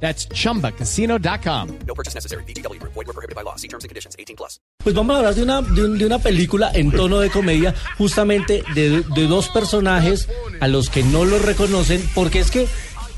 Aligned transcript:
That's 0.00 0.28
chumbacasino.com. 0.28 1.68
No 1.86 1.94
purchase 1.94 2.14
necessary. 2.14 2.44
BGW. 2.44 2.78
Void 2.82 3.06
were 3.06 3.12
prohibited 3.14 3.34
by 3.34 3.42
law. 3.42 3.56
See 3.56 3.68
terms 3.68 3.84
and 3.84 3.88
conditions. 3.88 4.14
18 4.18 4.36
plus. 4.36 4.60
Pues 4.84 4.94
vamos 4.94 5.14
a 5.14 5.18
hablar 5.18 5.34
de 5.34 5.42
una, 5.42 5.62
de, 5.62 5.84
un- 5.84 5.98
de 5.98 6.06
una 6.06 6.18
película 6.18 6.70
en 6.74 6.90
tono 6.92 7.18
de 7.18 7.30
comedia, 7.30 7.74
justamente 7.98 8.62
de, 8.74 9.02
de 9.02 9.26
dos 9.26 9.48
personajes 9.48 10.28
a 10.60 10.68
los 10.68 10.90
que 10.90 11.02
no 11.02 11.24
los 11.24 11.42
reconocen, 11.42 12.02
porque 12.14 12.40
es 12.40 12.50
que 12.50 12.68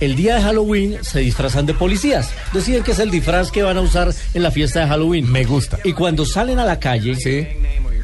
el 0.01 0.15
día 0.17 0.37
de 0.37 0.43
Halloween 0.43 0.99
se 1.03 1.19
disfrazan 1.21 1.67
de 1.67 1.75
policías. 1.75 2.31
Deciden 2.53 2.85
que 2.85 2.93
es 2.93 2.99
el 3.01 3.11
disfraz 3.11 3.51
que 3.51 3.63
van 3.65 3.77
a 3.77 3.81
usar 3.81 4.15
en 4.33 4.43
la 4.43 4.51
fiesta 4.53 4.81
de 4.81 4.87
Halloween. 4.87 5.31
Me 5.31 5.45
gusta. 5.45 5.79
Y 5.85 5.93
cuando 5.93 6.25
salen 6.25 6.59
a 6.61 6.65
la 6.65 6.79
calle, 6.79 7.17
Sí. 7.17 7.47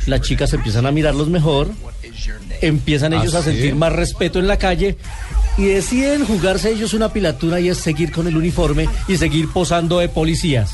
las 0.07 0.21
chicas 0.23 0.53
empiezan 0.53 0.85
a 0.87 0.91
mirarlos 0.91 1.29
mejor, 1.29 1.71
empiezan 2.61 3.13
ellos 3.13 3.35
¿Ah, 3.35 3.39
a 3.39 3.43
sentir 3.43 3.71
sí? 3.71 3.73
más 3.75 3.93
respeto 3.93 4.39
en 4.41 4.49
la 4.49 4.59
calle 4.59 4.97
y 5.57 5.65
deciden 5.67 6.25
jugarse 6.25 6.71
ellos 6.71 6.95
una 6.95 7.13
pilatura 7.13 7.61
y 7.61 7.69
es 7.69 7.79
seguir 7.79 8.13
con 8.13 8.27
el 8.27 8.37
uniforme 8.37 8.89
y 9.09 9.17
seguir 9.17 9.49
posando 9.53 9.99
de 9.99 10.09
policías. 10.09 10.73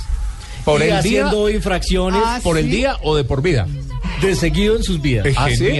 Por 0.65 0.81
y 0.81 0.85
el 0.85 0.89
día, 0.89 0.99
haciendo 0.99 1.49
infracciones 1.49 2.23
por 2.43 2.59
el 2.59 2.71
día 2.71 2.97
o 3.03 3.17
de 3.17 3.25
por 3.25 3.41
vida. 3.41 3.67
de 4.21 4.37
seguido 4.37 4.77
en 4.77 4.83
sus 4.83 5.01
vidas. 5.01 5.27
Ah, 5.37 5.49
¿sí? 5.49 5.71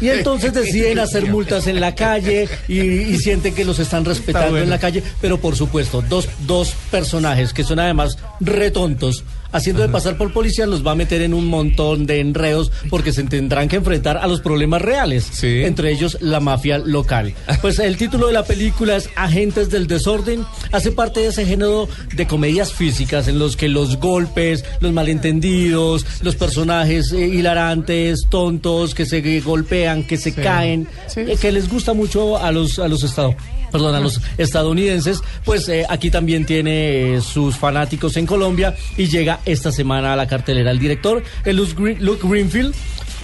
Y 0.04 0.08
entonces 0.08 0.54
deciden 0.54 0.98
hacer 0.98 1.26
multas 1.26 1.66
en 1.66 1.80
la 1.80 1.94
calle 1.94 2.48
y, 2.66 2.80
y 2.80 3.18
sienten 3.18 3.54
que 3.54 3.64
los 3.64 3.78
están 3.78 4.04
respetando 4.04 4.52
bueno. 4.52 4.64
en 4.64 4.70
la 4.70 4.78
calle, 4.78 5.02
pero 5.20 5.38
por 5.38 5.54
supuesto, 5.54 6.02
dos, 6.08 6.28
dos 6.46 6.74
personajes 6.90 7.52
que 7.52 7.64
son 7.64 7.78
además 7.78 8.16
retontos, 8.40 9.24
haciendo 9.52 9.82
de 9.82 9.88
pasar 9.88 10.16
por 10.16 10.32
policía, 10.32 10.66
los 10.66 10.86
va 10.86 10.92
a 10.92 10.94
meter 10.94 11.22
en 11.22 11.34
un 11.34 11.46
montón 11.46 12.06
de 12.06 12.20
enredos 12.20 12.70
porque 12.90 13.12
se 13.12 13.22
tendrán 13.24 13.68
que 13.68 13.76
enfrentar 13.76 14.16
a 14.18 14.26
los 14.26 14.40
problemas 14.40 14.82
reales, 14.82 15.26
Sí. 15.30 15.62
entre 15.64 15.92
ellos 15.92 16.18
la 16.20 16.40
mafia 16.40 16.78
local. 16.78 17.34
Pues 17.62 17.78
el 17.78 17.96
título 17.96 18.26
de 18.28 18.32
la 18.32 18.44
película 18.44 18.96
es 18.96 19.08
Agentes 19.16 19.70
del 19.70 19.86
Desorden, 19.86 20.44
hace 20.72 20.92
parte 20.92 21.20
de 21.20 21.28
ese 21.28 21.44
género 21.46 21.88
de 22.14 22.26
comedias 22.26 22.72
físicas 22.72 23.28
en 23.28 23.38
los 23.38 23.56
que 23.56 23.68
los 23.68 23.96
golpes, 23.98 24.64
los 24.80 24.92
malentendidos, 24.92 26.04
los 26.22 26.36
personajes 26.36 27.12
eh, 27.12 27.26
hilarantes, 27.26 28.26
tontos, 28.28 28.94
que 28.94 29.06
se 29.06 29.40
golpean, 29.40 30.04
que 30.04 30.16
se 30.16 30.32
caen, 30.32 30.88
eh, 31.16 31.36
que 31.40 31.52
les 31.52 31.68
gusta 31.68 31.92
mucho 31.94 32.38
a 32.38 32.52
los, 32.52 32.78
a 32.78 32.88
los 32.88 33.02
estados. 33.02 33.34
Perdón, 33.76 33.94
a 33.94 34.00
los 34.00 34.20
estadounidenses, 34.38 35.20
pues 35.44 35.68
eh, 35.68 35.84
aquí 35.88 36.10
también 36.10 36.46
tiene 36.46 37.16
eh, 37.16 37.20
sus 37.20 37.56
fanáticos 37.56 38.16
en 38.16 38.26
Colombia 38.26 38.74
y 38.96 39.06
llega 39.08 39.40
esta 39.44 39.70
semana 39.72 40.12
a 40.12 40.16
la 40.16 40.26
cartelera. 40.26 40.70
El 40.70 40.78
director, 40.78 41.22
el 41.44 41.56
Luke, 41.56 41.74
Green- 41.76 41.98
Luke 42.04 42.26
Greenfield, 42.26 42.74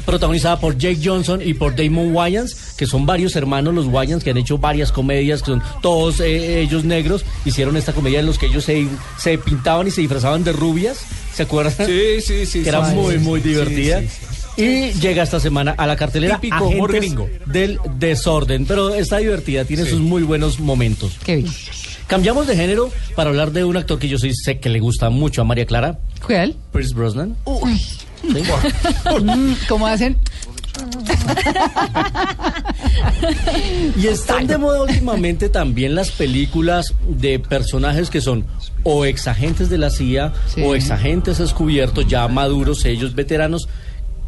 protagonizada 0.04 0.58
por 0.58 0.76
Jake 0.76 0.98
Johnson 1.02 1.40
y 1.44 1.54
por 1.54 1.76
Damon 1.76 2.12
Wayans, 2.14 2.74
que 2.76 2.86
son 2.86 3.06
varios 3.06 3.36
hermanos 3.36 3.72
los 3.74 3.86
Wayans 3.86 4.24
que 4.24 4.30
han 4.30 4.36
hecho 4.36 4.58
varias 4.58 4.90
comedias, 4.92 5.40
que 5.42 5.46
son 5.52 5.62
todos 5.80 6.20
eh, 6.20 6.60
ellos 6.60 6.84
negros, 6.84 7.24
hicieron 7.44 7.76
esta 7.76 7.92
comedia 7.92 8.20
en 8.20 8.26
los 8.26 8.38
que 8.38 8.46
ellos 8.46 8.64
se, 8.64 8.86
se 9.18 9.38
pintaban 9.38 9.86
y 9.86 9.90
se 9.90 10.00
disfrazaban 10.00 10.42
de 10.44 10.52
rubias, 10.52 10.98
¿se 11.34 11.44
acuerdan? 11.44 11.86
Sí, 11.86 12.20
sí, 12.20 12.46
sí. 12.46 12.62
que 12.64 12.68
era 12.68 12.84
sí, 12.90 12.96
muy, 12.96 13.14
sí, 13.14 13.18
muy 13.20 13.40
divertida. 13.40 14.00
sí. 14.00 14.08
Y 14.56 14.92
llega 14.92 15.22
esta 15.22 15.40
semana 15.40 15.74
a 15.78 15.86
la 15.86 15.96
cartelera 15.96 16.38
Típico 16.38 16.66
humor 16.66 16.90
Agentes 16.90 17.10
gringo. 17.14 17.28
del 17.46 17.78
Desorden, 17.98 18.66
pero 18.66 18.94
está 18.94 19.18
divertida, 19.18 19.64
tiene 19.64 19.84
sus 19.86 20.00
muy 20.00 20.22
buenos 20.22 20.60
momentos. 20.60 21.16
Qué 21.24 21.36
bien. 21.36 21.52
Cambiamos 22.06 22.46
de 22.46 22.54
género 22.56 22.90
para 23.16 23.30
hablar 23.30 23.52
de 23.52 23.64
un 23.64 23.76
actor 23.78 23.98
que 23.98 24.08
yo 24.08 24.18
sí 24.18 24.34
sé 24.34 24.58
que 24.60 24.68
le 24.68 24.80
gusta 24.80 25.08
mucho 25.08 25.40
a 25.40 25.44
María 25.44 25.64
Clara, 25.64 25.98
¿Cuál? 26.26 26.54
Pierce 26.72 26.92
Brosnan. 26.94 27.36
Uy. 27.44 27.78
¿sí? 27.78 27.98
Mm, 29.22 29.52
¿Cómo 29.68 29.86
hacen? 29.86 30.16
Y 33.96 34.06
están 34.06 34.46
de 34.46 34.58
moda 34.58 34.82
últimamente 34.82 35.48
también 35.48 35.94
las 35.94 36.10
películas 36.10 36.94
de 37.08 37.38
personajes 37.38 38.10
que 38.10 38.20
son 38.20 38.44
o 38.84 39.04
exagentes 39.04 39.68
de 39.70 39.78
la 39.78 39.90
CIA 39.90 40.32
Sí. 40.46 40.62
o 40.62 40.74
exagentes 40.74 41.38
descubiertos, 41.38 42.06
ya 42.06 42.26
maduros, 42.28 42.84
ellos 42.84 43.14
veteranos, 43.14 43.68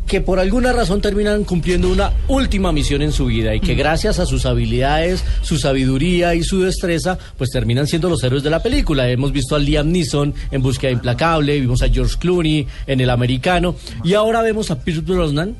que 0.06 0.20
por 0.20 0.38
alguna 0.38 0.72
razón 0.72 1.00
terminan 1.00 1.44
cumpliendo 1.44 1.88
una 1.90 2.12
última 2.28 2.72
misión 2.72 3.00
en 3.02 3.10
su 3.12 3.26
vida 3.26 3.54
y 3.54 3.60
que 3.60 3.74
gracias 3.74 4.18
a 4.18 4.26
sus 4.26 4.44
habilidades, 4.46 5.24
su 5.42 5.58
sabiduría 5.58 6.34
y 6.34 6.42
su 6.44 6.60
destreza, 6.62 7.18
pues 7.38 7.50
terminan 7.50 7.86
siendo 7.86 8.08
los 8.10 8.22
héroes 8.22 8.42
de 8.42 8.50
la 8.50 8.62
película. 8.62 9.08
Hemos 9.08 9.32
visto 9.32 9.56
a 9.56 9.58
Liam 9.58 9.90
Neeson 9.90 10.34
en 10.50 10.62
Búsqueda 10.62 10.90
Implacable, 10.92 11.58
vimos 11.58 11.82
a 11.82 11.88
George 11.88 12.16
Clooney 12.18 12.66
en 12.86 13.00
El 13.00 13.08
Americano 13.10 13.76
y 14.04 14.14
ahora 14.14 14.42
vemos 14.42 14.70
a 14.70 14.78
Pierce 14.80 15.02
Brosnan 15.02 15.56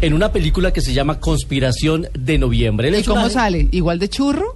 en 0.00 0.12
una 0.12 0.32
película 0.32 0.72
que 0.72 0.80
se 0.82 0.92
llama 0.92 1.18
Conspiración 1.18 2.08
de 2.18 2.38
Noviembre. 2.38 2.88
Él 2.88 2.94
¿Y 2.94 2.98
una- 2.98 3.06
cómo 3.06 3.30
sale? 3.30 3.68
¿Igual 3.70 3.98
de 3.98 4.08
churro? 4.08 4.54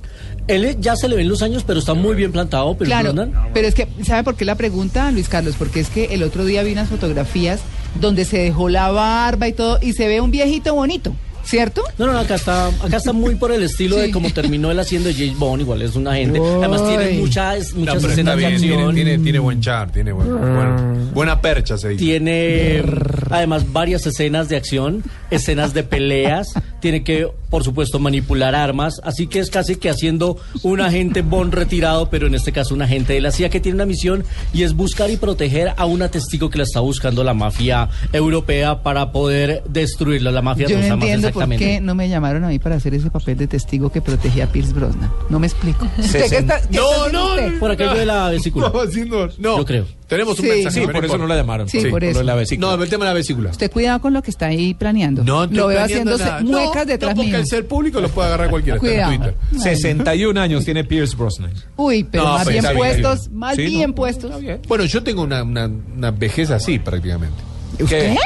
él 0.49 0.76
ya 0.81 0.97
se 0.97 1.09
le 1.09 1.14
ven 1.14 1.28
los 1.28 1.41
años, 1.41 1.62
pero 1.64 1.78
está 1.78 1.94
muy 1.94 2.16
bien 2.16 2.32
plantado, 2.32 2.75
pero 2.76 2.88
Claro, 2.88 3.12
Brosnan. 3.12 3.32
pero 3.54 3.69
es 3.69 3.75
que, 3.76 3.87
¿sabe 4.04 4.25
por 4.25 4.34
qué 4.34 4.44
la 4.44 4.56
pregunta, 4.56 5.09
Luis 5.12 5.28
Carlos? 5.28 5.54
Porque 5.56 5.78
es 5.78 5.88
que 5.88 6.06
el 6.14 6.25
otro 6.25 6.44
día 6.44 6.64
vi 6.64 6.72
unas 6.72 6.88
fotografías 6.88 7.60
donde 8.01 8.25
se 8.25 8.39
dejó 8.39 8.69
la 8.69 8.91
barba 8.91 9.49
y 9.49 9.53
todo, 9.53 9.79
y 9.83 9.93
se 9.93 10.07
ve 10.09 10.21
un 10.21 10.31
viejito 10.31 10.75
bonito, 10.75 11.15
¿cierto? 11.45 11.83
No, 11.99 12.07
no, 12.07 12.13
no, 12.13 12.19
acá 12.21 12.37
está, 12.37 12.67
acá 12.69 12.97
está 12.97 13.13
muy 13.13 13.35
por 13.37 13.53
el 13.53 13.63
estilo 13.63 13.97
de 13.97 14.07
Sí. 14.07 14.13
como 14.13 14.31
terminó 14.31 14.71
él 14.71 14.79
haciendo 14.81 15.11
James 15.13 15.39
Bond, 15.39 15.63
igual 15.63 15.83
es 15.83 15.95
un 15.97 16.07
agente. 16.09 16.41
Además 16.41 16.87
tiene 16.87 17.11
muchas, 17.19 17.73
No, 17.75 17.81
muchas 17.81 18.05
escenas 18.05 18.37
de 18.37 18.41
bien, 18.41 18.55
acción. 18.55 18.95
tiene, 18.95 19.19
tiene 19.19 19.39
buen 19.39 19.61
char, 19.61 19.91
tiene 19.93 20.13
buen, 20.13 20.29
buen- 20.29 21.15
buena 21.15 21.41
percha, 21.41 21.77
se 21.77 21.91
dice. 21.91 22.05
Tiene 22.05 22.83
además 23.31 23.73
varias 23.73 24.07
escenas 24.07 24.49
de 24.49 24.57
acción, 24.57 25.03
escenas 25.31 25.75
de 25.75 25.83
peleas, 25.83 26.49
tiene 26.81 27.03
que, 27.05 27.29
por 27.53 27.65
supuesto, 27.65 27.99
manipular 27.99 28.55
armas, 28.55 28.99
así 29.05 29.27
que 29.27 29.39
es 29.39 29.51
casi 29.51 29.77
que 29.77 29.91
haciendo 29.91 30.39
un 30.63 30.81
agente 30.81 31.21
Bond 31.21 31.53
retirado, 31.53 32.09
pero 32.09 32.27
en 32.27 32.35
este 32.35 32.51
caso 32.51 32.75
un 32.75 32.81
agente 32.81 33.13
de 33.13 33.21
la 33.21 33.31
CIA 33.31 33.51
que 33.51 33.61
tiene 33.61 33.77
una 33.77 33.85
misión 33.85 34.25
y 34.55 34.63
es 34.63 34.73
buscar 34.73 35.11
y 35.11 35.19
proteger 35.19 35.75
a 35.77 35.85
una 35.85 36.09
testigo 36.09 36.49
que 36.49 36.57
la 36.57 36.65
está 36.65 36.81
buscando 36.81 37.23
la 37.23 37.35
mafia 37.35 37.91
europea 38.11 38.83
para 38.83 39.12
poder 39.12 39.62
destruirla, 39.69 40.31
la 40.31 40.41
mafia 40.41 40.67
Yo 40.67 40.79
no 40.79 40.85
entiendo 40.95 41.27
por 41.31 41.43
exactamente. 41.43 41.62
qué 41.65 41.81
no 41.83 41.95
me 41.95 42.09
llamaron 42.09 42.43
a 42.45 42.49
mí 42.49 42.59
para 42.59 42.77
hacer 42.77 42.95
ese 42.95 43.11
papel 43.11 43.37
de 43.37 43.47
testigo 43.49 43.93
que 43.93 44.01
protegía 44.01 44.45
a 44.45 44.47
Pierce 44.47 44.73
Brosnan. 44.73 45.11
No 45.29 45.39
me 45.39 45.47
explico. 45.47 45.87
¿Usted 45.99 46.31
qué 46.31 46.37
está, 46.39 46.61
qué 46.62 46.79
No, 46.79 46.83
está 46.91 46.97
haciendo 47.05 47.19
no, 47.19 47.35
usted? 47.35 47.59
Por 47.59 47.71
aquello 47.71 47.95
de 47.95 48.07
la 48.07 48.29
vesícula. 48.31 48.73
Haciendo- 48.75 49.29
no, 49.37 49.59
Yo 49.59 49.65
creo. 49.67 49.85
Tenemos 50.12 50.39
un 50.39 50.45
Sí. 50.45 50.51
mensaje. 50.51 50.81
Sí, 50.81 50.87
por 50.93 51.05
eso 51.07 51.17
no 51.17 51.27
la 51.27 51.37
llamaron. 51.37 51.69
Sí, 51.71 51.79
por 51.87 52.03
lo 52.03 52.09
eso. 52.11 52.19
de 52.19 52.25
la 52.27 52.35
vesícula. 52.35 52.77
No, 52.77 52.83
el 52.83 52.91
tema 52.91 53.07
de 53.07 53.11
la 53.12 53.15
vesícula. 53.15 53.51
Usted 53.51 53.71
cuidado 53.71 53.99
con 54.03 54.12
lo 54.12 54.23
que 54.23 54.31
está 54.31 54.47
ahí 54.47 54.75
planeando. 54.75 55.25
No, 55.25 55.45
estoy 55.45 55.57
lo 55.57 55.69
veo 55.69 55.79
nada. 55.87 56.41
muecas 56.43 56.75
no, 56.85 56.85
detrás 56.85 57.17
no, 57.17 57.23
mío. 57.23 57.42
El 57.43 57.47
ser 57.49 57.67
público 57.67 58.01
lo 58.01 58.09
puede 58.09 58.29
agarrar 58.29 58.51
cualquiera. 58.51 58.77
está 58.79 59.13
en. 59.15 59.21
Twitter. 59.21 59.37
61 59.63 60.41
años 60.41 60.65
tiene 60.65 60.85
Pierce 60.85 61.17
Brosnan. 61.17 61.53
Uy, 61.77 62.05
pero 62.05 62.25
No, 62.25 62.33
más 62.35 62.45
pues, 62.45 62.63
bien 62.63 62.77
puestos, 62.77 63.31
más 63.31 63.57
Sí, 63.57 63.63
bien 63.67 63.91
no, 63.91 63.95
puestos. 63.95 64.33
Bueno, 64.69 64.85
yo 64.85 65.03
tengo 65.03 65.23
una, 65.23 65.43
una, 65.43 65.67
una 65.67 66.11
vejez 66.11 66.51
así 66.51 66.79
prácticamente. 66.79 67.37
¿Usted? 67.81 68.17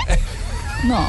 No. 0.84 1.08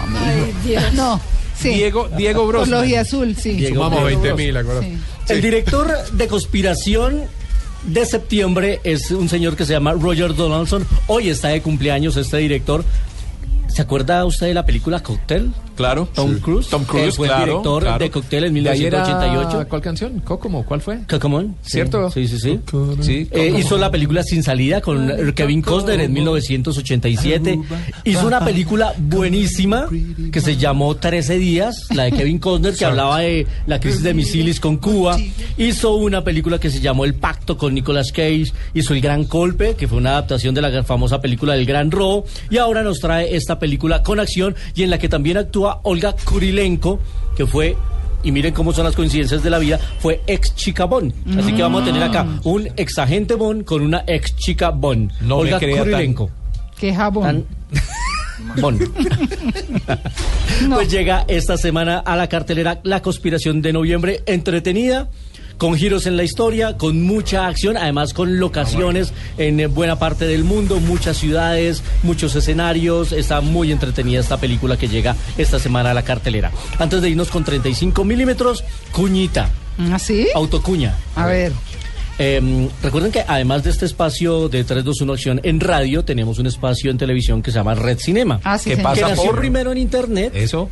No, 0.93 1.19
sí. 1.59 1.69
Diego, 1.69 2.07
Diego 2.17 2.43
Por 2.43 2.47
Brosnan. 2.55 2.81
los 2.81 2.89
y 2.89 2.95
azul, 2.95 3.35
sí. 3.35 3.51
Diego 3.51 3.75
Sumamos 3.75 4.07
Diego 4.07 4.21
20 4.21 4.33
mil. 4.35 4.57
Sí. 4.81 5.33
El 5.33 5.41
director 5.41 5.93
de 6.13 6.27
Conspiración 6.27 7.23
de 7.83 8.05
septiembre 8.05 8.79
es 8.85 9.11
un 9.11 9.27
señor 9.29 9.55
que 9.57 9.65
se 9.65 9.73
llama 9.73 9.91
Roger 9.91 10.33
Donaldson. 10.35 10.87
Hoy 11.07 11.29
está 11.29 11.49
de 11.49 11.61
cumpleaños 11.61 12.15
este 12.15 12.37
director. 12.37 12.85
¿Se 13.67 13.81
acuerda 13.81 14.23
usted 14.25 14.47
de 14.47 14.53
la 14.53 14.65
película 14.65 15.01
Cocktail? 15.03 15.51
Claro. 15.77 16.09
Tom 16.13 16.39
Cruise. 16.39 16.67
Tom 16.67 16.83
Cruise, 16.83 17.05
Él 17.05 17.11
fue 17.13 17.27
el 17.27 17.31
claro, 17.33 17.45
director 17.45 17.83
claro. 17.83 17.99
de 17.99 18.09
Cocktail 18.11 18.43
en 18.45 18.53
De 18.55 18.69
ahí 18.69 18.83
era- 18.85 19.03
1988. 19.05 19.69
¿Cuál 19.69 19.81
canción? 19.81 20.19
¿Cómo? 20.25 20.65
¿Cuál 20.65 20.81
fue? 20.81 20.99
Cocomón. 21.07 21.55
¿Cierto? 21.61 22.09
Sí, 22.11 22.27
sí, 22.27 22.39
sí. 22.39 22.59
Sí. 23.01 23.27
Eh, 23.31 23.53
hizo 23.57 23.77
la 23.77 23.89
película 23.91 24.23
Sin 24.23 24.43
Salida 24.43 24.81
con 24.81 25.09
Kevin 25.35 25.61
Costner 25.61 26.01
en 26.01 26.11
1987. 26.13 27.59
Hizo 28.03 28.27
una 28.27 28.43
película 28.43 28.93
buenísima 28.97 29.87
que 30.31 30.41
se 30.41 30.57
llamó 30.57 30.95
13 30.95 31.37
días, 31.37 31.85
la 31.93 32.03
de 32.05 32.11
Kevin 32.11 32.39
Costner, 32.39 32.75
que 32.75 32.85
hablaba 32.85 33.19
de 33.19 33.47
la 33.67 33.79
crisis 33.79 34.03
de 34.03 34.13
misiles 34.13 34.59
con 34.59 34.77
Cuba. 34.77 35.17
Hizo 35.57 35.95
una 35.95 36.23
película 36.23 36.59
que 36.59 36.69
se 36.69 36.79
llamó 36.79 37.05
El 37.05 37.15
Pacto 37.15 37.57
con 37.57 37.73
Nicolas 37.73 38.11
Cage. 38.11 38.51
Hizo 38.73 38.93
El 38.93 39.01
Gran 39.01 39.25
Golpe, 39.27 39.75
que 39.75 39.87
fue 39.87 39.97
una 39.97 40.11
adaptación 40.11 40.55
de 40.55 40.61
la 40.61 40.83
famosa 40.83 41.21
película 41.21 41.53
del 41.53 41.65
Gran 41.65 41.91
Robo. 41.91 42.25
Y 42.49 42.57
ahora 42.57 42.81
nos 42.83 42.99
trae 42.99 43.35
esta 43.35 43.59
película 43.59 44.03
con 44.03 44.19
acción 44.19 44.55
y 44.75 44.83
en 44.83 44.89
la 44.89 44.97
que 44.99 45.09
también 45.09 45.37
actúa 45.37 45.66
Olga 45.83 46.13
Kurilenko, 46.25 46.99
que 47.35 47.45
fue 47.45 47.75
y 48.23 48.31
miren 48.31 48.53
cómo 48.53 48.73
son 48.73 48.83
las 48.85 48.95
coincidencias 48.95 49.43
de 49.43 49.49
la 49.49 49.59
vida, 49.59 49.79
fue 49.99 50.21
ex 50.27 50.55
chica 50.55 50.85
Bond. 50.85 51.13
Así 51.39 51.53
que 51.53 51.61
vamos 51.61 51.83
a 51.83 51.85
tener 51.85 52.01
acá 52.03 52.25
un 52.43 52.67
ex 52.75 52.97
agente 52.97 53.35
Bond 53.35 53.63
con 53.63 53.81
una 53.81 54.03
ex 54.07 54.35
chica 54.35 54.71
Bond. 54.71 55.11
No 55.21 55.37
me 55.37 55.41
Olga 55.43 55.59
crea 55.59 55.75
tan- 55.75 55.83
Kurilenko. 55.85 56.29
Qué 56.79 56.93
jabón. 56.93 57.23
Tan- 57.23 57.45
Pues 60.73 60.89
llega 60.89 61.25
esta 61.27 61.57
semana 61.57 61.99
a 61.99 62.15
la 62.15 62.27
cartelera 62.27 62.79
La 62.83 63.01
Conspiración 63.01 63.61
de 63.61 63.73
Noviembre, 63.73 64.23
entretenida. 64.25 65.09
Con 65.57 65.75
giros 65.75 66.05
en 66.05 66.17
la 66.17 66.23
historia, 66.23 66.77
con 66.77 67.01
mucha 67.01 67.47
acción, 67.47 67.77
además 67.77 68.13
con 68.13 68.39
locaciones 68.39 69.11
en 69.39 69.73
buena 69.73 69.97
parte 69.97 70.27
del 70.27 70.43
mundo, 70.43 70.79
muchas 70.79 71.17
ciudades, 71.17 71.81
muchos 72.03 72.35
escenarios. 72.35 73.11
Está 73.11 73.41
muy 73.41 73.71
entretenida 73.71 74.19
esta 74.19 74.37
película 74.37 74.77
que 74.77 74.87
llega 74.87 75.15
esta 75.35 75.57
semana 75.57 75.91
a 75.91 75.93
la 75.95 76.03
cartelera. 76.03 76.51
Antes 76.77 77.01
de 77.01 77.09
irnos 77.09 77.29
con 77.29 77.43
35 77.43 78.05
milímetros, 78.05 78.63
Cuñita, 78.91 79.49
¿Ah, 79.91 79.97
sí? 79.97 80.27
autocuña. 80.35 80.95
A 81.15 81.25
ver. 81.25 81.53
Eh, 82.19 82.69
recuerden 82.81 83.11
que 83.11 83.23
además 83.27 83.63
de 83.63 83.69
este 83.69 83.85
espacio 83.85 84.49
de 84.49 84.63
321 84.63 85.13
Acción 85.13 85.39
en 85.43 85.59
radio, 85.59 86.03
tenemos 86.03 86.39
un 86.39 86.47
espacio 86.47 86.89
en 86.89 86.97
televisión 86.97 87.41
que 87.43 87.51
se 87.51 87.57
llama 87.59 87.75
Red 87.75 87.99
Cinema. 87.99 88.39
Ah, 88.43 88.57
sí, 88.57 88.71
¿Qué 88.71 88.75
señor. 88.77 88.93
que 88.95 89.01
pasa 89.01 89.09
nació 89.15 89.31
por- 89.31 89.39
primero 89.39 89.71
en 89.71 89.77
internet 89.77 90.31
Eso. 90.35 90.69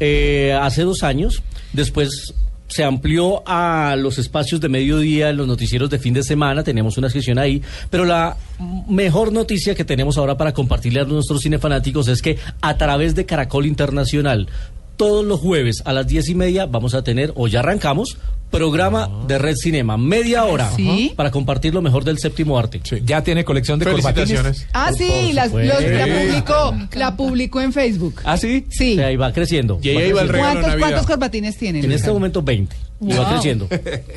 eh, 0.00 0.56
hace 0.60 0.82
dos 0.82 1.02
años. 1.04 1.42
Después 1.72 2.34
se 2.68 2.84
amplió 2.84 3.42
a 3.46 3.96
los 3.98 4.16
espacios 4.18 4.58
de 4.60 4.70
mediodía, 4.70 5.28
en 5.28 5.36
los 5.36 5.46
noticieros 5.46 5.90
de 5.90 5.98
fin 5.98 6.14
de 6.14 6.22
semana. 6.22 6.64
Tenemos 6.64 6.96
una 6.96 7.10
sección 7.10 7.38
ahí. 7.38 7.60
Pero 7.90 8.06
la 8.06 8.36
mejor 8.88 9.30
noticia 9.30 9.74
que 9.74 9.84
tenemos 9.84 10.16
ahora 10.16 10.38
para 10.38 10.52
compartirle 10.54 11.00
a 11.00 11.04
nuestros 11.04 11.42
cinefanáticos 11.42 12.08
es 12.08 12.22
que 12.22 12.38
a 12.62 12.78
través 12.78 13.14
de 13.14 13.26
Caracol 13.26 13.66
Internacional, 13.66 14.48
todos 14.96 15.24
los 15.24 15.40
jueves 15.40 15.82
a 15.84 15.92
las 15.92 16.06
diez 16.06 16.28
y 16.28 16.34
media 16.34 16.66
vamos 16.66 16.94
a 16.94 17.02
tener, 17.02 17.32
o 17.36 17.48
ya 17.48 17.60
arrancamos, 17.60 18.16
programa 18.50 19.08
de 19.26 19.38
Red 19.38 19.54
Cinema. 19.56 19.96
Media 19.96 20.44
hora 20.44 20.70
¿Sí? 20.76 21.12
para 21.16 21.30
compartir 21.30 21.72
lo 21.72 21.80
mejor 21.80 22.04
del 22.04 22.18
séptimo 22.18 22.58
arte. 22.58 22.80
Ya 23.04 23.22
tiene 23.24 23.44
colección 23.44 23.78
de 23.78 23.86
corbatines. 23.86 24.28
Felicitaciones. 24.28 24.66
Ah, 24.74 24.92
sí, 24.96 25.32
las- 25.32 25.52
los- 25.52 25.62
la 25.82 26.06
publicó, 26.06 26.76
la 26.98 27.16
publicó 27.16 27.60
en 27.62 27.72
Facebook. 27.72 28.20
¿Ah, 28.24 28.36
sí? 28.36 28.66
Sí. 28.70 28.92
O 28.92 28.96
sea, 28.96 29.06
ahí 29.06 29.16
va 29.16 29.32
creciendo. 29.32 29.78
Y 29.82 29.88
ahí 29.88 29.96
va 29.96 30.02
iba 30.04 30.22
el 30.22 30.28
creciendo. 30.28 30.60
¿Cuántos. 30.60 30.80
¿Cuántos 30.80 31.06
corbatines 31.06 31.56
tienen? 31.56 31.84
En 31.84 31.92
este 31.92 32.10
momento 32.12 32.42
20. 32.42 32.76
Y 33.02 33.12
va 33.12 33.30
creciendo. 33.30 33.68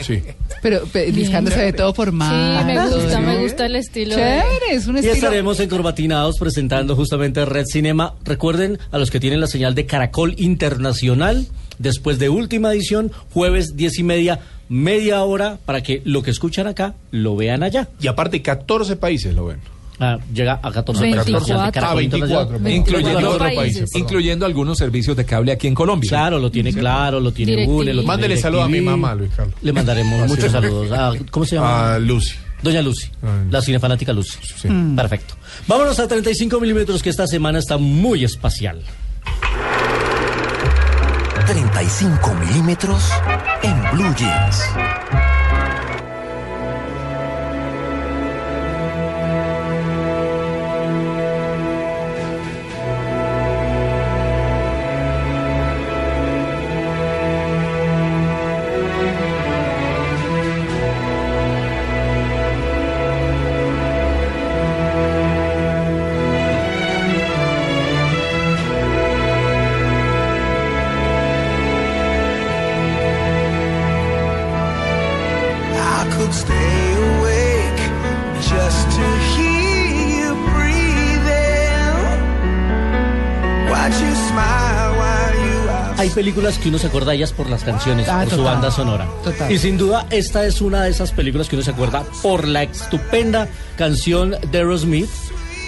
Sí. 0.01 0.21
Pero, 0.61 0.81
pero 0.93 1.11
Luis 1.11 1.29
Carlos 1.29 1.53
se 1.53 1.59
ve 1.61 1.73
todo 1.73 1.93
formado. 1.93 2.59
Sí, 2.59 2.65
me 2.65 2.87
gusta, 2.87 3.17
¿sí? 3.17 3.21
me 3.25 3.41
gusta 3.41 3.65
el 3.65 3.75
estilo. 3.75 4.15
de- 4.15 4.21
Chévere, 4.21 4.71
es 4.73 4.87
un 4.87 4.95
Y 4.95 4.99
estilo. 4.99 5.15
estaremos 5.15 5.59
encorbatinados 5.59 6.37
presentando 6.39 6.95
justamente 6.95 7.43
Red 7.45 7.65
Cinema. 7.71 8.13
Recuerden 8.23 8.77
a 8.91 8.97
los 8.97 9.09
que 9.11 9.19
tienen 9.19 9.41
la 9.41 9.47
señal 9.47 9.75
de 9.75 9.85
Caracol 9.85 10.35
Internacional, 10.37 11.47
después 11.79 12.19
de 12.19 12.29
última 12.29 12.71
edición, 12.73 13.11
jueves 13.33 13.75
diez 13.75 13.97
y 13.99 14.03
media, 14.03 14.39
media 14.69 15.23
hora, 15.23 15.57
para 15.65 15.81
que 15.83 16.01
lo 16.05 16.23
que 16.23 16.31
escuchan 16.31 16.67
acá 16.67 16.95
lo 17.11 17.35
vean 17.35 17.63
allá. 17.63 17.89
Y 17.99 18.07
aparte, 18.07 18.41
14 18.41 18.95
países 18.95 19.33
lo 19.35 19.45
ven. 19.47 19.59
Ah, 19.99 20.17
llega 20.33 20.59
a 20.61 20.71
14 20.71 21.01
24. 21.03 21.39
países 21.39 21.47
de 21.65 21.71
Caracol 21.71 21.83
Ah, 21.83 21.95
24, 21.95 22.15
Internacional. 22.19 22.47
perdón. 22.47 22.71
Incluyendo, 22.71 23.13
24 23.21 23.55
países. 23.55 23.89
incluyendo 23.95 24.45
algunos 24.45 24.77
servicios 24.77 25.15
de 25.15 25.25
cable 25.25 25.51
aquí 25.53 25.67
en 25.67 25.75
Colombia. 25.75 26.09
Claro, 26.09 26.37
lo 26.39 26.51
tiene 26.51 26.73
claro, 26.73 27.19
lo 27.19 27.31
tiene. 27.31 27.65
UNE, 27.65 27.93
lo 27.93 28.01
tiene 28.01 28.03
Mándele 28.07 28.37
saludo 28.37 28.63
a 28.63 28.67
mi 28.67 28.81
mamá, 28.81 29.15
Luis 29.15 29.31
Carlos. 29.35 29.55
Le 29.61 29.71
mandaremos 29.71 30.27
muchos 30.27 30.51
saludos. 30.51 30.89
Ah, 30.91 31.13
¿Cómo 31.31 31.45
se 31.45 31.55
llama? 31.55 31.95
A 31.95 31.99
Lucy. 31.99 32.35
Doña 32.61 32.81
Lucy, 32.81 33.07
Ah, 33.23 33.43
la 33.49 33.61
cinefanática 33.61 34.11
Lucy. 34.11 34.37
Sí. 34.61 34.67
Perfecto. 34.95 35.35
Vámonos 35.67 35.97
a 35.99 36.07
35 36.07 36.59
milímetros 36.59 37.01
que 37.03 37.09
esta 37.09 37.27
semana 37.27 37.59
está 37.59 37.77
muy 37.77 38.23
espacial. 38.23 38.81
35 41.47 42.33
milímetros 42.33 43.03
en 43.61 43.81
Blue 43.93 44.15
Jeans. 44.17 44.63
Hay 86.05 86.11
películas 86.11 86.59
que 86.59 86.69
uno 86.69 86.77
se 86.77 86.85
acuerda 86.85 87.09
de 87.11 87.17
ellas 87.17 87.33
por 87.33 87.49
las 87.49 87.63
canciones, 87.63 88.07
Ah, 88.07 88.23
por 88.25 88.35
su 88.35 88.43
banda 88.43 88.69
sonora. 88.69 89.07
Total. 89.23 89.51
Y 89.51 89.57
sin 89.57 89.75
duda, 89.75 90.05
esta 90.11 90.45
es 90.45 90.61
una 90.61 90.83
de 90.83 90.91
esas 90.91 91.11
películas 91.11 91.49
que 91.49 91.55
uno 91.55 91.65
se 91.65 91.71
acuerda 91.71 92.03
por 92.21 92.47
la 92.47 92.61
estupenda 92.61 93.47
canción 93.75 94.35
de 94.51 94.57
Aerosmith. 94.59 95.09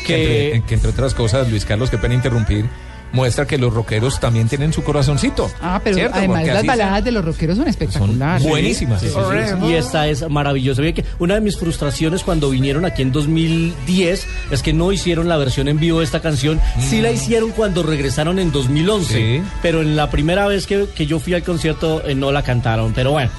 Que, 0.06 0.54
entre, 0.54 0.68
que 0.68 0.76
entre 0.76 0.92
otras 0.92 1.16
cosas, 1.16 1.50
Luis 1.50 1.66
Carlos, 1.66 1.90
qué 1.90 1.98
pena 1.98 2.14
interrumpir, 2.14 2.70
muestra 3.12 3.46
que 3.48 3.58
los 3.58 3.74
rockeros 3.74 4.20
también 4.20 4.48
tienen 4.48 4.74
su 4.74 4.84
corazoncito. 4.84 5.50
Ah, 5.62 5.80
pero 5.84 5.96
¿Cierto? 5.96 6.18
además 6.18 6.38
Porque 6.40 6.54
las 6.54 6.66
baladas 6.66 7.04
de 7.04 7.12
los 7.12 7.26
rockeros 7.26 7.58
son 7.58 7.68
espectaculares. 7.68 8.42
son 8.44 8.52
buenísimas. 8.52 9.04
y 9.04 9.74
esta 9.74 10.08
es 10.08 10.30
maravillosa. 10.30 10.82
Una 11.20 11.36
de 11.36 11.42
mis 11.42 11.58
frustraciones 11.58 12.24
cuando 12.24 12.50
vinieron 12.50 12.86
aquí 12.86 13.02
en 13.02 13.12
2010 13.12 14.28
es 14.52 14.62
que 14.64 14.74
no 14.74 14.92
hicieron 14.92 15.28
la 15.28 15.38
versión 15.38 15.68
en 15.68 15.80
vivo 15.80 16.00
de 16.00 16.06
esta 16.06 16.22
canción. 16.22 16.60
Sí 16.80 17.02
la 17.02 17.12
hicieron 17.12 17.52
cuando 17.52 17.84
regresaron 17.84 18.40
en 18.40 18.52
2011, 18.52 19.14
Sí. 19.14 19.42
pero 19.62 19.82
en 19.82 19.96
la 19.96 20.10
primera 20.10 20.48
vez 20.48 20.68
que, 20.68 20.86
que 20.96 21.06
yo 21.06 21.20
fui 21.20 21.34
al 21.34 21.44
concierto 21.44 22.02
eh, 22.06 22.16
no 22.16 22.32
la 22.32 22.44
cantaron. 22.44 22.94
Pero 22.94 23.12
bueno. 23.12 23.32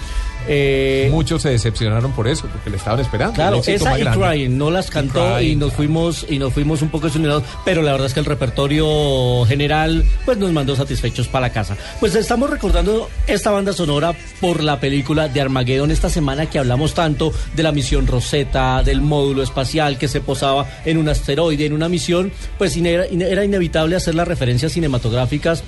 Eh, 0.48 1.08
Muchos 1.10 1.42
se 1.42 1.50
decepcionaron 1.50 2.12
por 2.12 2.26
eso, 2.26 2.46
porque 2.50 2.70
le 2.70 2.76
estaban 2.76 3.00
esperando. 3.00 3.34
Claro, 3.34 3.60
esa 3.64 3.98
y. 3.98 4.04
Crying 4.04 4.56
no 4.56 4.70
las 4.70 4.90
cantó 4.90 5.40
y, 5.40 5.54
nos 5.54 5.74
fuimos 5.74 6.26
y 6.28 6.38
nos 6.38 6.52
fuimos 6.52 6.82
un 6.82 6.88
poco 6.88 7.06
desunidos, 7.06 7.42
pero 7.64 7.82
la 7.82 7.92
verdad 7.92 8.06
es 8.06 8.14
que 8.14 8.20
el 8.20 8.26
repertorio 8.26 9.44
general 9.46 10.04
pues 10.24 10.38
nos 10.38 10.50
mandó 10.52 10.74
satisfechos 10.74 11.28
para 11.28 11.48
la 11.48 11.52
casa. 11.52 11.76
Pues 12.00 12.14
estamos 12.14 12.48
recordando 12.48 13.08
esta 13.26 13.50
banda 13.50 13.72
sonora 13.72 14.14
por 14.40 14.62
la 14.62 14.80
película 14.80 15.28
de 15.28 15.40
Armageddon 15.40 15.90
esta 15.90 16.08
semana 16.08 16.46
que 16.46 16.58
hablamos 16.58 16.94
tanto 16.94 17.32
de 17.54 17.62
la 17.62 17.72
misión 17.72 18.06
Rosetta, 18.06 18.82
del 18.82 19.02
módulo 19.02 19.42
espacial 19.42 19.98
que 19.98 20.08
se 20.08 20.20
posaba 20.20 20.66
en 20.84 20.96
un 20.96 21.08
asteroide, 21.08 21.66
en 21.66 21.72
una 21.74 21.88
misión, 21.88 22.32
pues 22.56 22.76
era 22.76 23.44
inevitable 23.44 23.96
hacer 23.96 24.14
las 24.14 24.26
referencias 24.26 24.72
cinematográficas 24.72 25.62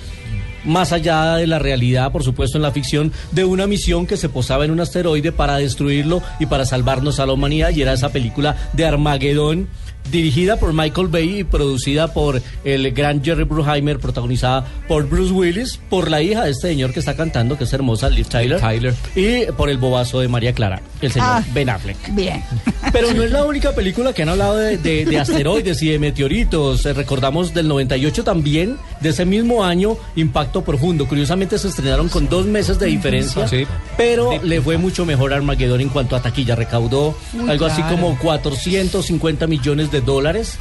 más 0.65 0.91
allá 0.91 1.35
de 1.35 1.47
la 1.47 1.59
realidad, 1.59 2.11
por 2.11 2.23
supuesto, 2.23 2.57
en 2.57 2.61
la 2.63 2.71
ficción, 2.71 3.11
de 3.31 3.45
una 3.45 3.67
misión 3.67 4.05
que 4.07 4.17
se 4.17 4.29
posaba 4.29 4.65
en 4.65 4.71
un 4.71 4.79
asteroide 4.79 5.31
para 5.31 5.57
destruirlo 5.57 6.21
y 6.39 6.45
para 6.45 6.65
salvarnos 6.65 7.19
a 7.19 7.25
la 7.25 7.33
humanidad, 7.33 7.71
y 7.71 7.81
era 7.81 7.93
esa 7.93 8.09
película 8.09 8.55
de 8.73 8.85
Armagedón, 8.85 9.67
dirigida 10.11 10.57
por 10.57 10.73
Michael 10.73 11.07
Bay 11.09 11.39
y 11.39 11.43
producida 11.43 12.11
por 12.11 12.41
el 12.63 12.91
gran 12.91 13.23
Jerry 13.23 13.43
Bruckheimer, 13.43 13.99
protagonizada 13.99 14.65
por 14.87 15.07
Bruce 15.07 15.31
Willis, 15.31 15.79
por 15.91 16.09
la 16.09 16.23
hija 16.23 16.43
de 16.43 16.49
este 16.51 16.69
señor 16.69 16.91
que 16.91 16.99
está 16.99 17.15
cantando, 17.15 17.55
que 17.55 17.65
es 17.65 17.73
hermosa, 17.73 18.09
Liv 18.09 18.25
Tyler, 18.27 18.59
Tyler. 18.59 18.95
y 19.15 19.45
por 19.51 19.69
el 19.69 19.77
bobazo 19.77 20.19
de 20.19 20.27
María 20.27 20.53
Clara, 20.53 20.81
el 21.01 21.11
señor 21.11 21.27
Ah. 21.31 21.43
Ben 21.53 21.69
Affleck. 21.69 21.97
Bien. 22.15 22.43
Pero 22.91 23.13
no 23.13 23.21
es 23.21 23.31
la 23.31 23.45
única 23.45 23.73
película 23.73 24.11
que 24.11 24.23
han 24.23 24.29
hablado 24.29 24.57
de, 24.57 24.77
de- 24.79 25.05
de 25.05 25.19
asteroides 25.19 25.81
y 25.83 25.89
de 25.89 25.99
meteoritos. 25.99 26.83
Eh, 26.85 26.93
recordamos 26.93 27.53
del 27.53 27.67
98 27.67 28.23
también, 28.23 28.77
de 29.01 29.09
ese 29.09 29.23
mismo 29.23 29.63
año, 29.63 29.97
Impacto 30.15 30.50
Profundo. 30.59 31.07
Curiosamente 31.07 31.57
se 31.57 31.69
estrenaron 31.69 32.09
con 32.09 32.27
dos 32.27 32.45
meses 32.45 32.77
de 32.77 32.87
diferencia, 32.87 33.47
Sí. 33.47 33.65
pero 33.95 34.31
le 34.43 34.59
fue 34.61 34.77
mucho 34.77 35.05
mejor 35.05 35.31
a 35.31 35.37
Armageddon 35.37 35.79
en 35.79 35.87
cuanto 35.89 36.17
a 36.17 36.21
taquilla. 36.21 36.55
Recaudó 36.55 37.15
algo 37.47 37.65
así 37.65 37.81
como 37.83 38.17
450 38.19 39.47
millones 39.47 39.89
de 39.91 40.01
dólares. 40.01 40.59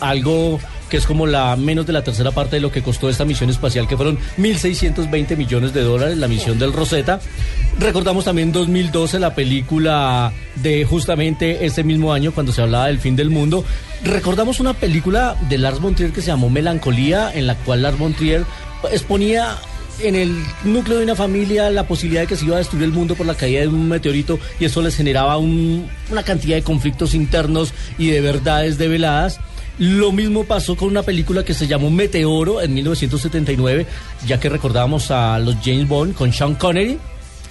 Algo 0.00 0.60
que 0.90 0.98
es 0.98 1.06
como 1.06 1.26
la 1.26 1.56
menos 1.56 1.86
de 1.86 1.94
la 1.94 2.04
tercera 2.04 2.32
parte 2.32 2.56
de 2.56 2.60
lo 2.60 2.70
que 2.70 2.82
costó 2.82 3.08
esta 3.08 3.24
misión 3.24 3.48
espacial, 3.48 3.88
que 3.88 3.96
fueron 3.96 4.18
1.620 4.36 5.36
millones 5.38 5.72
de 5.72 5.80
dólares, 5.82 6.18
la 6.18 6.28
misión 6.28 6.58
del 6.58 6.70
Rosetta. 6.74 7.18
Recordamos 7.78 8.26
también 8.26 8.52
2012, 8.52 9.18
la 9.18 9.34
película 9.34 10.32
de 10.56 10.84
justamente 10.84 11.64
ese 11.64 11.82
mismo 11.82 12.12
año, 12.12 12.32
cuando 12.32 12.52
se 12.52 12.60
hablaba 12.60 12.88
del 12.88 12.98
fin 12.98 13.16
del 13.16 13.30
mundo. 13.30 13.64
Recordamos 14.04 14.60
una 14.60 14.74
película 14.74 15.34
de 15.48 15.56
Lars 15.56 15.80
von 15.80 15.94
Trier 15.94 16.12
que 16.12 16.20
se 16.20 16.26
llamó 16.26 16.50
Melancolía, 16.50 17.32
en 17.32 17.46
la 17.46 17.54
cual 17.54 17.80
Lars 17.82 17.98
von 17.98 18.12
Trier 18.12 18.44
exponía 18.90 19.56
en 20.00 20.14
el 20.16 20.42
núcleo 20.64 20.98
de 20.98 21.04
una 21.04 21.14
familia 21.14 21.70
la 21.70 21.86
posibilidad 21.86 22.22
de 22.22 22.26
que 22.26 22.36
se 22.36 22.44
iba 22.46 22.56
a 22.56 22.58
destruir 22.58 22.84
el 22.84 22.92
mundo 22.92 23.14
por 23.14 23.26
la 23.26 23.34
caída 23.34 23.60
de 23.60 23.68
un 23.68 23.88
meteorito 23.88 24.38
y 24.58 24.64
eso 24.64 24.80
les 24.82 24.96
generaba 24.96 25.36
un- 25.36 25.86
una 26.10 26.22
cantidad 26.22 26.56
de 26.56 26.62
conflictos 26.62 27.14
internos 27.14 27.72
y 27.98 28.08
de 28.08 28.20
verdades 28.20 28.78
develadas. 28.78 29.38
Lo 29.78 30.12
mismo 30.12 30.44
pasó 30.44 30.76
con 30.76 30.88
una 30.88 31.02
película 31.02 31.44
que 31.44 31.54
se 31.54 31.66
llamó 31.66 31.90
Meteoro 31.90 32.60
en 32.60 32.74
1979, 32.74 33.86
ya 34.26 34.38
que 34.40 34.48
recordábamos 34.48 35.10
a 35.10 35.38
los 35.38 35.56
James 35.64 35.88
Bond 35.88 36.14
con 36.14 36.32
Sean 36.32 36.54
Connery, 36.54 36.98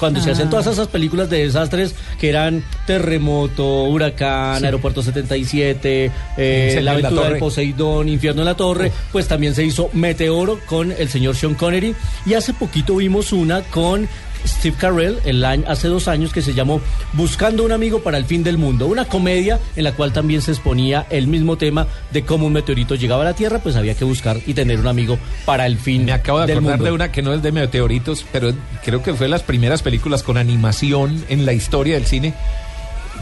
cuando 0.02 0.20
se 0.20 0.32
hacen 0.32 0.50
todas 0.50 0.66
esas 0.66 0.88
películas 0.88 1.30
de 1.30 1.44
desastres 1.46 1.94
que 2.20 2.28
eran 2.28 2.64
Terremoto, 2.88 3.84
Huracán, 3.84 4.66
Aeropuerto 4.66 5.04
77, 5.04 6.12
eh, 6.38 6.72
La 6.74 6.80
en 6.80 6.86
la 6.86 6.92
aventura 6.94 7.30
del. 7.30 7.38
Poseidón, 7.38 8.10
Infierno 8.10 8.42
en 8.42 8.48
la 8.48 8.56
Torre, 8.56 8.92
pues 9.12 9.28
también 9.28 9.54
se 9.54 9.64
hizo 9.64 9.92
Meteoro 9.94 10.60
con 10.66 10.92
el 10.92 11.08
señor 11.08 11.36
Sean 11.36 11.54
Connery. 11.54 11.94
Y 12.26 12.34
hace 12.34 12.52
poquito 12.52 12.96
vimos 12.96 13.32
una 13.32 13.62
con 13.62 14.10
Steve 14.46 14.76
Carell 14.80 15.20
el 15.26 15.44
año, 15.46 15.64
hace 15.68 15.88
dos 15.88 16.08
años 16.08 16.32
que 16.34 16.42
se 16.42 16.54
llamó 16.54 16.82
Buscando 17.14 17.64
un 17.64 17.72
amigo 17.72 18.00
para 18.02 18.18
el 18.18 18.26
fin 18.26 18.44
del 18.44 18.58
mundo, 18.58 18.88
una 18.88 19.06
comedia 19.06 19.60
en 19.76 19.84
la 19.84 19.94
cual 19.94 20.14
también 20.14 20.42
se 20.42 20.52
exponía 20.52 21.06
el 21.10 21.28
mismo 21.28 21.58
tema 21.58 21.88
de 22.12 22.24
cómo 22.24 22.48
un 22.48 22.54
meteorito 22.54 22.96
llegaba 22.96 23.22
a 23.24 23.26
la 23.26 23.34
Tierra, 23.34 23.60
pues 23.60 23.76
había 23.76 23.96
que 23.96 24.06
buscar 24.06 24.38
y 24.46 24.54
tener 24.54 24.80
un 24.80 24.88
amigo 24.88 25.18
para 25.46 25.66
el 25.66 25.78
fin 25.78 26.06
Me 26.06 26.12
acabo 26.14 26.40
de 26.40 26.48
del 26.48 26.58
acordar 26.58 26.78
mundo. 26.78 26.86
de 26.86 26.92
una 26.92 27.12
que 27.12 27.22
no 27.22 27.34
es 27.34 27.42
de 27.42 27.52
meteoritos, 27.52 28.26
pero 28.32 28.52
creo 28.84 29.02
que 29.04 29.14
fue 29.14 29.26
de 29.26 29.32
las 29.32 29.44
primeras 29.44 29.82
películas 29.82 30.24
con 30.24 30.38
animación 30.38 31.24
en 31.30 31.46
la 31.46 31.54
historia 31.54 31.96
del 31.96 32.06
cine, 32.06 32.34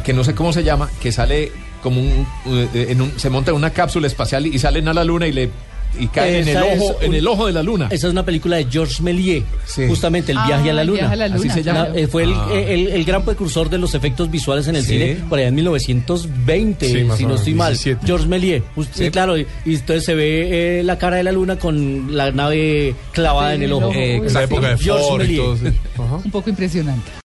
que 0.04 0.14
no 0.14 0.24
sé 0.24 0.34
cómo 0.36 0.54
se 0.54 0.64
llama, 0.64 0.90
que 1.02 1.12
sale 1.12 1.52
como 1.84 2.02
un, 2.02 2.28
eh, 2.74 2.88
en 2.90 3.02
un- 3.02 3.18
se 3.20 3.30
monta 3.30 3.52
en 3.52 3.58
una 3.58 3.70
cápsula 3.72 4.08
espacial 4.08 4.46
y 4.46 4.60
salen 4.60 4.88
a 4.90 4.94
la 4.94 5.04
luna 5.04 5.28
y 5.28 5.32
le 5.32 5.50
y 5.98 6.08
caen 6.08 6.48
en 6.48 6.48
el 6.50 6.58
ojo, 6.64 6.98
en 7.02 7.14
el 7.14 7.28
ojo 7.28 7.48
de 7.48 7.54
la 7.54 7.64
luna. 7.64 7.88
Esa 7.92 8.08
es 8.08 8.12
una 8.14 8.24
película 8.26 8.58
de 8.58 8.66
Georges 8.70 9.02
Méliès, 9.02 9.44
Sí. 9.66 9.88
justamente 9.88 10.32
El 10.32 10.38
Ah, 10.38 10.46
viaje 10.48 10.70
a 10.70 10.74
la 10.74 10.82
El 10.82 10.88
luna. 10.88 11.00
viaje 11.00 11.14
a 11.14 11.16
la 11.18 11.26
Así 11.26 11.38
luna, 11.44 11.54
se 11.54 11.64
llama. 11.64 11.88
Eh, 11.96 12.08
fue 12.08 12.24
el, 12.24 12.34
Ah. 12.34 12.48
el- 12.54 12.88
el 12.88 13.06
gran 13.06 13.24
precursor 13.26 13.70
de 13.70 13.78
los 13.78 13.96
efectos 13.96 14.30
visuales 14.30 14.68
en 14.68 14.76
el 14.76 14.84
Sí. 14.84 14.90
cine 14.94 15.18
por 15.30 15.40
allá 15.40 15.48
en 15.48 15.56
1920, 15.56 16.88
Sí, 16.88 17.08
si 17.18 17.26
no 17.26 17.36
estoy 17.36 17.54
mal. 17.54 17.74
17. 17.74 18.06
Georges 18.06 18.28
Méliès, 18.28 18.64
claro, 19.12 19.38
y, 19.38 19.46
y 19.66 19.76
entonces 19.76 20.06
se 20.06 20.16
ve 20.16 20.80
eh, 20.80 20.84
la 20.84 20.98
cara 20.98 21.18
de 21.18 21.24
la 21.24 21.32
luna 21.32 21.58
con 21.58 22.16
la 22.16 22.32
nave 22.32 22.96
clavada 23.12 23.50
Sí, 23.52 23.56
en 23.56 23.64
el 23.64 23.74
ojo. 23.74 23.90
uy. 23.90 24.22
Esa 24.26 24.44
época 24.44 24.70
de 24.70 24.78
Georges 24.78 25.08
Ford 25.08 25.24
y 25.30 25.36
todo. 25.38 26.22
Un 26.24 26.32
poco 26.32 26.50
impresionante. 26.50 27.10